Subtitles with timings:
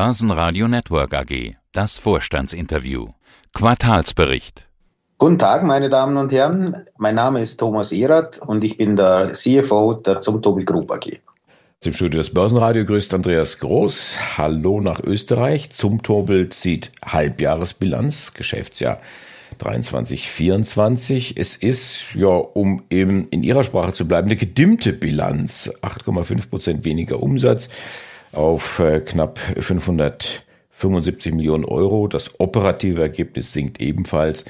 [0.00, 1.56] Börsenradio Network AG.
[1.72, 3.08] Das Vorstandsinterview.
[3.52, 4.64] Quartalsbericht.
[5.18, 6.86] Guten Tag, meine Damen und Herren.
[6.98, 11.18] Mein Name ist Thomas Erath und ich bin der CFO der Zumtobel Group AG.
[11.80, 14.38] Zum Studio des Börsenradio grüßt Andreas Groß.
[14.38, 15.70] Hallo nach Österreich.
[15.72, 19.00] Zumtobel zieht Halbjahresbilanz, Geschäftsjahr
[19.58, 21.36] 23, 24.
[21.36, 25.72] Es ist, ja, um eben in Ihrer Sprache zu bleiben, eine gedimmte Bilanz.
[25.82, 27.68] 8,5 Prozent weniger Umsatz
[28.32, 32.08] auf äh, knapp 575 Millionen Euro.
[32.08, 34.44] Das operative Ergebnis sinkt ebenfalls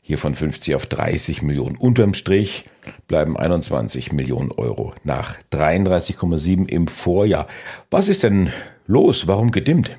[0.00, 1.76] hier von 50 auf 30 Millionen.
[1.76, 2.64] Unterm Strich
[3.08, 7.46] bleiben 21 Millionen Euro nach 33,7 im Vorjahr.
[7.90, 8.52] Was ist denn
[8.86, 9.26] los?
[9.26, 9.90] Warum gedimmt?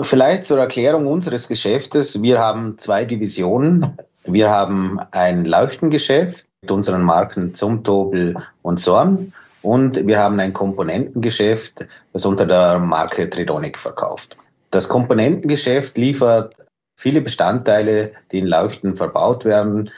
[0.00, 2.22] Vielleicht zur Erklärung unseres Geschäftes.
[2.22, 3.98] Wir haben zwei Divisionen.
[4.24, 9.32] Wir haben ein Leuchtengeschäft mit unseren Marken Zumtobel und Sorn.
[9.64, 14.36] Und wir haben ein Komponentengeschäft, das unter der Marke Tridonic verkauft.
[14.70, 16.54] Das Komponentengeschäft liefert
[16.94, 19.90] viele Bestandteile, die in Leuchten verbaut werden,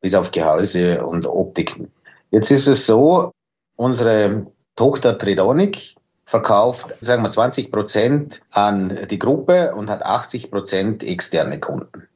[0.00, 1.90] bis auf Gehäuse und Optiken.
[2.30, 3.32] Jetzt ist es so,
[3.74, 11.02] unsere Tochter Tridonic verkauft, sagen wir 20 Prozent an die Gruppe und hat 80 Prozent
[11.02, 12.06] externe Kunden.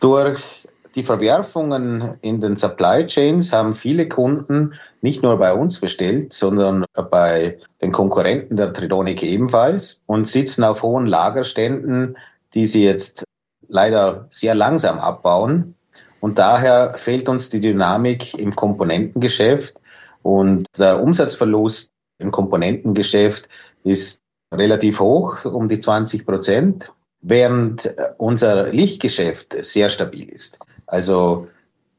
[0.00, 0.68] Durch
[0.98, 6.84] die Verwerfungen in den Supply Chains haben viele Kunden nicht nur bei uns bestellt, sondern
[6.92, 12.18] bei den Konkurrenten der Tridonic ebenfalls und sitzen auf hohen Lagerständen,
[12.52, 13.22] die sie jetzt
[13.68, 15.76] leider sehr langsam abbauen.
[16.18, 19.76] Und daher fehlt uns die Dynamik im Komponentengeschäft
[20.22, 23.48] und der Umsatzverlust im Komponentengeschäft
[23.84, 24.20] ist
[24.52, 30.58] relativ hoch, um die 20 Prozent, während unser Lichtgeschäft sehr stabil ist.
[30.88, 31.48] Also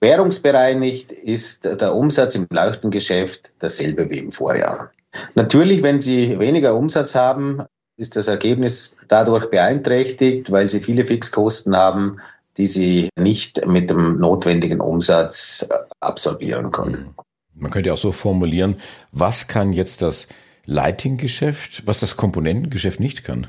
[0.01, 4.91] währungsbereinigt ist der Umsatz im Leuchtengeschäft dasselbe wie im Vorjahr.
[5.35, 7.63] Natürlich, wenn Sie weniger Umsatz haben,
[7.97, 12.17] ist das Ergebnis dadurch beeinträchtigt, weil Sie viele Fixkosten haben,
[12.57, 15.67] die Sie nicht mit dem notwendigen Umsatz
[15.99, 17.15] absorbieren können.
[17.53, 18.77] Man könnte auch so formulieren,
[19.11, 20.27] was kann jetzt das
[20.65, 23.47] Lighting-Geschäft, was das Komponentengeschäft nicht kann?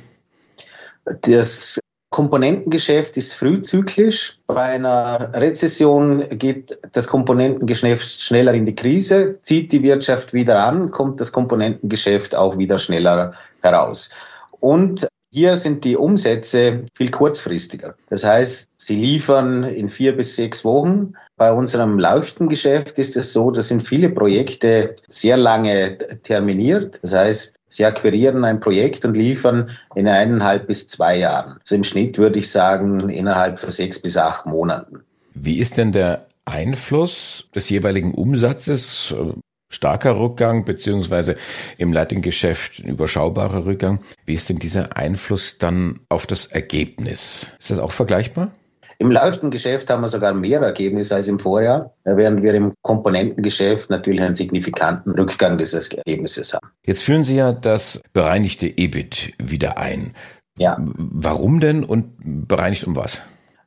[1.23, 1.80] Das
[2.11, 4.39] Komponentengeschäft ist frühzyklisch.
[4.49, 10.91] Bei einer Rezession geht das Komponentengeschäft schneller in die Krise, zieht die Wirtschaft wieder an,
[10.91, 14.11] kommt das Komponentengeschäft auch wieder schneller heraus.
[14.59, 17.95] Und hier sind die Umsätze viel kurzfristiger.
[18.09, 21.13] Das heißt, sie liefern in vier bis sechs Wochen.
[21.37, 26.99] Bei unserem Leuchtengeschäft ist es so, da sind viele Projekte sehr lange terminiert.
[27.03, 31.57] Das heißt, sie akquirieren ein Projekt und liefern in eineinhalb bis zwei Jahren.
[31.61, 35.01] Also im Schnitt würde ich sagen, innerhalb von sechs bis acht Monaten.
[35.33, 39.15] Wie ist denn der Einfluss des jeweiligen Umsatzes
[39.71, 41.37] starker Rückgang, beziehungsweise
[41.79, 44.01] im Lighting-Geschäft ein überschaubarer Rückgang.
[44.27, 47.53] Wie ist denn dieser Einfluss dann auf das Ergebnis?
[47.59, 48.53] Ist das auch vergleichbar?
[49.01, 54.21] Im Leuchtengeschäft haben wir sogar mehr Ergebnis als im Vorjahr, während wir im Komponentengeschäft natürlich
[54.21, 56.69] einen signifikanten Rückgang dieses Ergebnisses haben.
[56.85, 60.13] Jetzt führen Sie ja das bereinigte EBIT wieder ein.
[60.59, 60.77] Ja.
[60.79, 62.13] Warum denn und
[62.47, 63.23] bereinigt um was?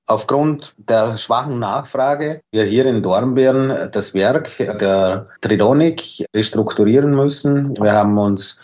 [0.06, 7.76] Aufgrund der schwachen Nachfrage wir hier in Dornbirn das Werk der Tridonic restrukturieren müssen.
[7.78, 8.60] Wir haben uns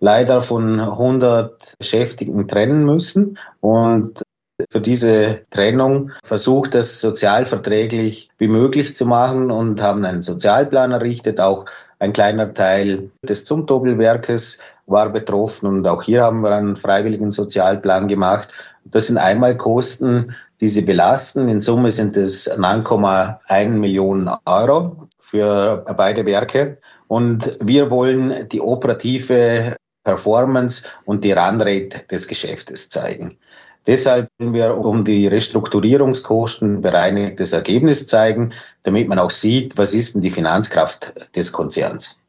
[0.00, 4.22] leider von 100 Beschäftigten trennen müssen und
[4.70, 11.40] für diese Trennung versucht, es sozialverträglich wie möglich zu machen und haben einen Sozialplan errichtet.
[11.40, 11.66] Auch
[11.98, 18.08] ein kleiner Teil des Zumtobelwerkes war betroffen und auch hier haben wir einen freiwilligen Sozialplan
[18.08, 18.48] gemacht.
[18.84, 21.48] Das sind einmal Kosten, die sie belasten.
[21.48, 26.78] In Summe sind es 9,1 Millionen Euro für beide Werke.
[27.08, 33.38] Und wir wollen die operative Performance und die Runrate des Geschäftes zeigen.
[33.86, 38.52] Deshalb wollen wir um die Restrukturierungskosten bereinigtes Ergebnis zeigen,
[38.82, 42.20] damit man auch sieht, was ist denn die Finanzkraft des Konzerns.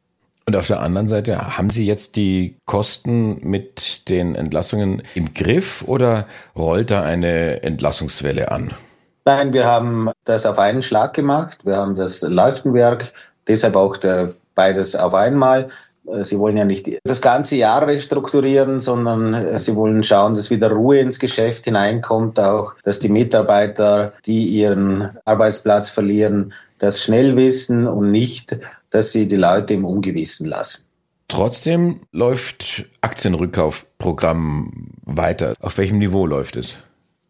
[0.48, 5.82] Und auf der anderen Seite, haben Sie jetzt die Kosten mit den Entlassungen im Griff
[5.86, 8.70] oder rollt da eine Entlassungswelle an?
[9.24, 11.58] Nein, wir haben das auf einen Schlag gemacht.
[11.64, 13.12] Wir haben das Leuchtenwerk,
[13.48, 15.68] deshalb auch der, beides auf einmal.
[16.22, 20.98] Sie wollen ja nicht das ganze Jahr restrukturieren, sondern Sie wollen schauen, dass wieder Ruhe
[20.98, 28.10] ins Geschäft hineinkommt, auch dass die Mitarbeiter, die ihren Arbeitsplatz verlieren, das schnell wissen und
[28.10, 28.56] nicht,
[28.90, 30.84] dass sie die Leute im Ungewissen lassen.
[31.28, 34.70] Trotzdem läuft Aktienrückkaufprogramm
[35.04, 35.54] weiter.
[35.60, 36.76] Auf welchem Niveau läuft es?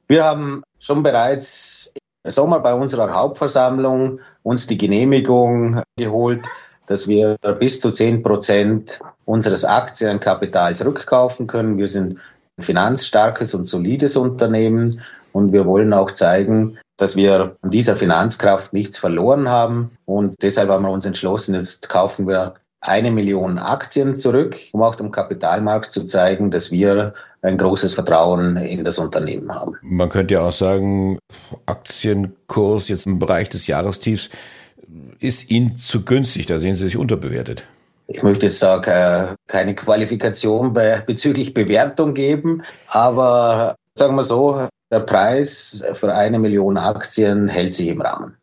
[0.08, 6.44] Wir haben schon bereits im Sommer bei unserer Hauptversammlung uns die Genehmigung geholt,
[6.86, 11.78] dass wir bis zu 10 Prozent unseres Aktienkapitals rückkaufen können.
[11.78, 12.18] Wir sind
[12.56, 15.00] ein finanzstarkes und solides Unternehmen
[15.32, 19.90] und wir wollen auch zeigen, dass wir an dieser Finanzkraft nichts verloren haben.
[20.06, 24.94] Und deshalb haben wir uns entschlossen, jetzt kaufen wir eine Million Aktien zurück, um auch
[24.94, 29.76] dem Kapitalmarkt zu zeigen, dass wir ein großes Vertrauen in das Unternehmen haben.
[29.82, 31.18] Man könnte ja auch sagen,
[31.66, 34.30] Aktienkurs jetzt im Bereich des Jahrestiefs
[35.18, 37.66] ist Ihnen zu günstig, da sehen Sie sich unterbewertet.
[38.08, 45.00] Ich möchte jetzt da keine Qualifikation bei, bezüglich Bewertung geben, aber sagen wir so, der
[45.00, 48.36] Preis für eine Million Aktien hält sich im Rahmen.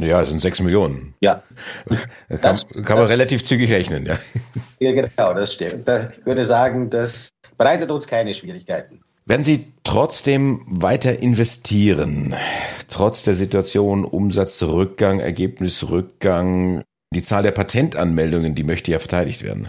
[0.00, 1.14] Ja, es sind sechs Millionen.
[1.20, 1.42] Ja.
[2.28, 4.18] Kann, das, kann man das, relativ zügig rechnen, ja.
[4.80, 5.88] Ja, genau, das stimmt.
[6.18, 9.00] Ich würde sagen, das bereitet uns keine Schwierigkeiten.
[9.28, 12.34] Werden Sie trotzdem weiter investieren,
[12.88, 16.82] trotz der Situation Umsatzrückgang, Ergebnisrückgang,
[17.14, 19.68] die Zahl der Patentanmeldungen, die möchte ja verteidigt werden?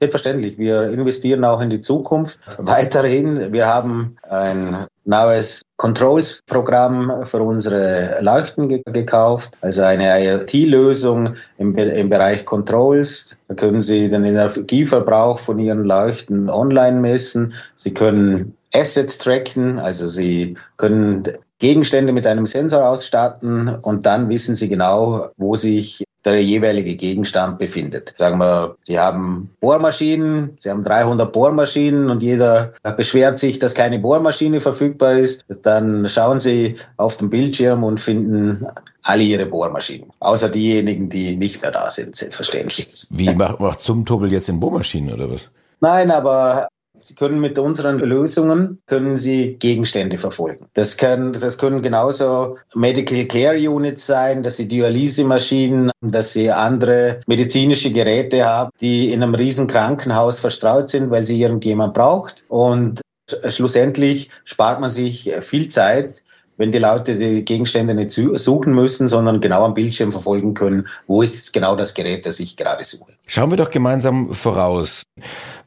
[0.00, 0.58] Selbstverständlich.
[0.58, 3.52] Wir investieren auch in die Zukunft weiterhin.
[3.52, 12.10] Wir haben ein neues Controls-Programm für unsere Leuchten ge gekauft, also eine IoT-Lösung im, im
[12.10, 13.38] Bereich Controls.
[13.46, 17.54] Da können Sie den Energieverbrauch von Ihren Leuchten online messen.
[17.76, 21.24] Sie können Assets tracken, also Sie können
[21.58, 27.58] Gegenstände mit einem Sensor ausstatten und dann wissen Sie genau, wo sich der jeweilige Gegenstand
[27.58, 28.12] befindet.
[28.16, 34.00] Sagen wir, Sie haben Bohrmaschinen, Sie haben 300 Bohrmaschinen und jeder beschwert sich, dass keine
[34.00, 35.44] Bohrmaschine verfügbar ist.
[35.62, 38.66] Dann schauen Sie auf den Bildschirm und finden
[39.02, 40.10] alle Ihre Bohrmaschinen.
[40.18, 43.06] Außer diejenigen, die nicht mehr da sind, selbstverständlich.
[43.08, 45.48] Wie macht, macht Zumtobel jetzt in Bohrmaschinen oder was?
[45.80, 46.68] Nein, aber
[47.00, 50.66] Sie können mit unseren Lösungen können Sie Gegenstände verfolgen.
[50.74, 57.20] Das können, das können genauso Medical Care Units sein, dass Sie Dialysemaschinen, dass Sie andere
[57.26, 62.44] medizinische Geräte haben, die in einem riesen Krankenhaus verstreut sind, weil sie irgendjemand braucht.
[62.48, 63.00] Und
[63.46, 66.22] schlussendlich spart man sich viel Zeit,
[66.56, 71.20] wenn die Leute die Gegenstände nicht suchen müssen, sondern genau am Bildschirm verfolgen können, wo
[71.20, 73.12] ist jetzt genau das Gerät, das ich gerade suche.
[73.26, 75.02] Schauen wir doch gemeinsam voraus.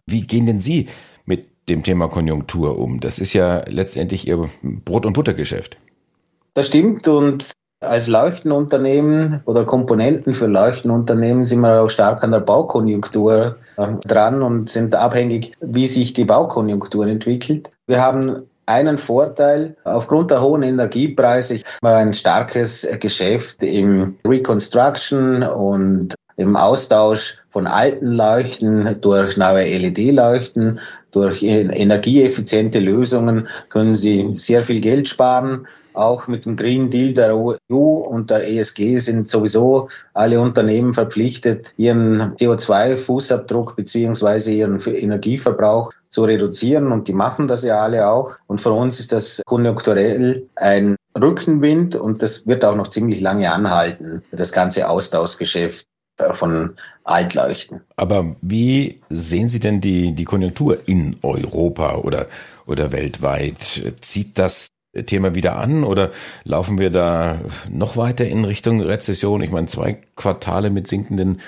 [0.07, 0.87] Wie gehen denn Sie
[1.69, 2.99] dem Thema Konjunktur um?
[2.99, 5.77] Das ist ja letztendlich Ihr Brot- und Buttergeschäft.
[6.53, 7.51] Das stimmt und
[7.81, 14.41] als Leuchtenunternehmen oder Komponenten für Leuchtenunternehmen sind wir auch stark an der Baukonjunktur ähm, dran
[14.41, 17.71] und sind abhängig, wie sich die Baukonjunktur entwickelt.
[17.87, 19.77] Wir haben einen Vorteil.
[19.85, 27.67] Aufgrund der hohen Energiepreise haben wir ein starkes Geschäft im Reconstruction und im Austausch von
[27.67, 30.79] alten Leuchten durch neue LED-Leuchten,
[31.11, 35.67] durch energieeffiziente Lösungen können Sie sehr viel Geld sparen.
[35.93, 41.73] Auch mit dem Green Deal der EU und der ESG sind sowieso alle Unternehmen verpflichtet,
[41.77, 46.91] ihren CO2-Fußabdruck beziehungsweise ihren Energieverbrauch zu reduzieren.
[46.91, 48.37] Und die machen das ja alle auch.
[48.47, 53.51] Und für uns ist das konjunkturell ein Rückenwind und das wird auch noch ziemlich lange
[53.51, 55.85] anhalten, das ganze Austauschgeschäft
[56.31, 57.81] von Altleuchten.
[57.95, 62.27] Aber wie sehen Sie denn die, die Konjunktur in Europa oder,
[62.65, 63.57] oder weltweit?
[64.01, 64.67] Zieht das
[65.05, 66.11] Thema wieder an oder
[66.43, 67.39] laufen wir da
[67.69, 69.41] noch weiter in Richtung Rezession?
[69.41, 71.41] Ich meine, zwei Quartale mit sinkenden,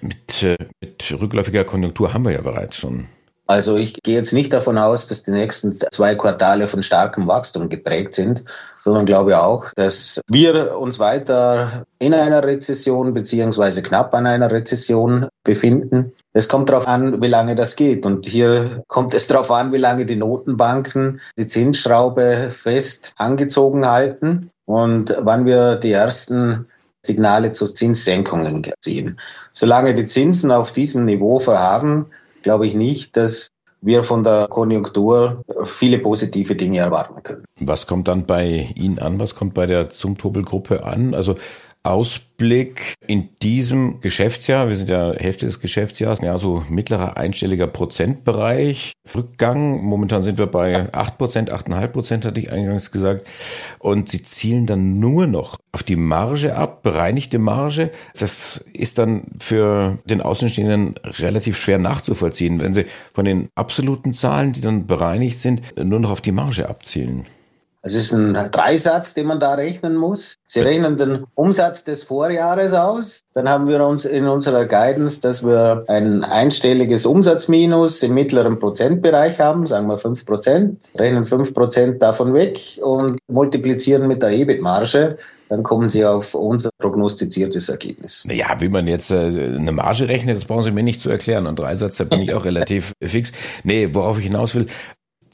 [0.00, 3.06] mit, mit rückläufiger Konjunktur haben wir ja bereits schon.
[3.46, 7.68] Also ich gehe jetzt nicht davon aus, dass die nächsten zwei Quartale von starkem Wachstum
[7.68, 8.44] geprägt sind,
[8.80, 15.28] sondern glaube auch, dass wir uns weiter in einer Rezession beziehungsweise knapp an einer Rezession
[15.42, 16.12] befinden.
[16.32, 18.06] Es kommt darauf an, wie lange das geht.
[18.06, 24.50] Und hier kommt es darauf an, wie lange die Notenbanken die Zinsschraube fest angezogen halten
[24.64, 26.66] und wann wir die ersten
[27.02, 29.20] Signale zu Zinssenkungen sehen.
[29.52, 32.06] Solange die Zinsen auf diesem Niveau verharren,
[32.44, 33.48] glaube ich nicht, dass
[33.80, 37.44] wir von der Konjunktur viele positive Dinge erwarten können.
[37.58, 39.18] Was kommt dann bei Ihnen an?
[39.18, 41.14] Was kommt bei der Zumtobel-Gruppe an?
[41.14, 41.36] Also
[41.84, 48.94] Ausblick in diesem Geschäftsjahr, wir sind ja Hälfte des Geschäftsjahres, ja, so mittlerer einstelliger Prozentbereich.
[49.14, 53.28] Rückgang, momentan sind wir bei acht Prozent, achteinhalb Prozent hatte ich eingangs gesagt.
[53.78, 57.90] Und sie zielen dann nur noch auf die Marge ab, bereinigte Marge.
[58.18, 64.54] Das ist dann für den Außenstehenden relativ schwer nachzuvollziehen, wenn sie von den absoluten Zahlen,
[64.54, 67.26] die dann bereinigt sind, nur noch auf die Marge abzielen.
[67.84, 70.36] Es ist ein Dreisatz, den man da rechnen muss.
[70.46, 73.20] Sie rechnen den Umsatz des Vorjahres aus.
[73.34, 79.38] Dann haben wir uns in unserer Guidance, dass wir ein einstelliges Umsatzminus im mittleren Prozentbereich
[79.38, 85.18] haben, sagen wir fünf Prozent, rechnen fünf Prozent davon weg und multiplizieren mit der EBIT-Marge
[85.50, 88.26] dann kommen Sie auf unser prognostiziertes Ergebnis.
[88.28, 91.46] Ja, wie man jetzt äh, eine Marge rechnet, das brauchen Sie mir nicht zu erklären.
[91.46, 93.30] Und Dreisatz, da bin ich auch relativ fix.
[93.62, 94.66] Nee, worauf ich hinaus will,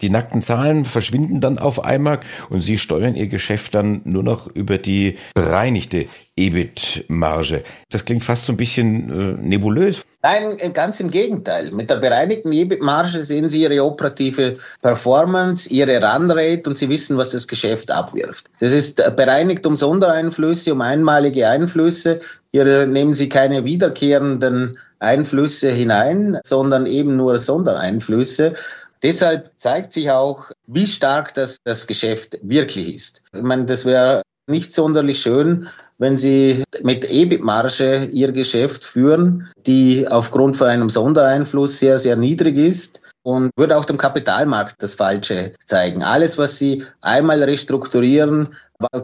[0.03, 4.47] Die nackten Zahlen verschwinden dann auf einmal und Sie steuern Ihr Geschäft dann nur noch
[4.47, 7.63] über die bereinigte EBIT-Marge.
[7.91, 10.07] Das klingt fast so ein bisschen äh, nebulös.
[10.23, 11.71] Nein, ganz im Gegenteil.
[11.73, 17.31] Mit der bereinigten EBIT-Marge sehen Sie Ihre operative Performance, Ihre Runrate und Sie wissen, was
[17.31, 18.47] das Geschäft abwirft.
[18.61, 22.21] Das ist bereinigt um Sondereinflüsse, um einmalige Einflüsse.
[22.53, 28.55] Hier nehmen Sie keine wiederkehrenden Einflüsse hinein, sondern eben nur Sondereinflüsse.
[29.03, 33.23] Deshalb zeigt sich auch, wie stark das, das Geschäft wirklich ist.
[33.33, 40.09] Ich meine, das wäre nicht sonderlich schön, wenn Sie mit EBIT-Marge Ihr Geschäft führen, die
[40.09, 45.53] aufgrund von einem Sondereinfluss sehr, sehr niedrig ist und würde auch dem Kapitalmarkt das Falsche
[45.65, 46.03] zeigen.
[46.03, 48.55] Alles, was Sie einmal restrukturieren,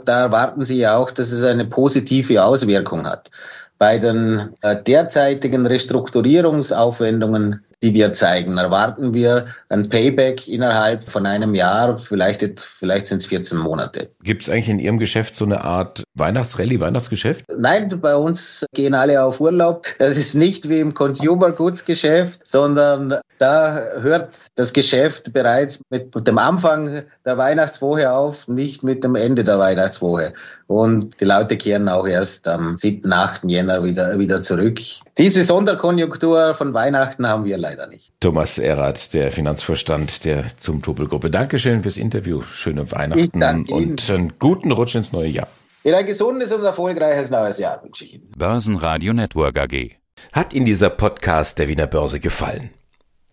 [0.04, 3.30] da erwarten Sie ja auch, dass es eine positive Auswirkung hat.
[3.78, 8.56] Bei den äh, derzeitigen Restrukturierungsaufwendungen die wir zeigen.
[8.56, 14.10] Erwarten wir ein Payback innerhalb von einem Jahr, vielleicht, vielleicht sind es 14 Monate.
[14.22, 17.44] Gibt es eigentlich in Ihrem Geschäft so eine Art Weihnachtsrallye, Weihnachtsgeschäft?
[17.56, 19.86] Nein, bei uns gehen alle auf Urlaub.
[19.98, 26.14] Das ist nicht wie im Consumer Goods Geschäft, sondern da hört das Geschäft bereits mit
[26.26, 30.32] dem Anfang der Weihnachtswoche auf, nicht mit dem Ende der Weihnachtswoche.
[30.66, 33.44] Und die Leute kehren auch erst am 7., 8.
[33.44, 34.80] Jänner wieder, wieder zurück.
[35.18, 38.12] Diese Sonderkonjunktur von Weihnachten haben wir leider nicht.
[38.20, 41.30] Thomas Erath, der Finanzvorstand der zum Tubelgruppe.
[41.30, 42.42] Dankeschön fürs Interview.
[42.42, 45.48] Schöne Weihnachten und einen guten Rutsch ins neue Jahr.
[45.84, 48.30] ein gesundes und erfolgreiches neues Jahr wünsche ich Ihnen.
[48.36, 49.96] Börsenradio Network AG.
[50.32, 52.70] Hat Ihnen dieser Podcast der Wiener Börse gefallen?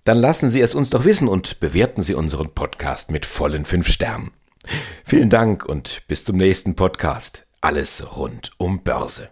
[0.04, 3.88] Dann lassen Sie es uns doch wissen und bewerten Sie unseren Podcast mit vollen fünf
[3.88, 4.32] Sternen.
[5.06, 7.46] Vielen Dank und bis zum nächsten Podcast.
[7.62, 9.30] Alles rund um Börse.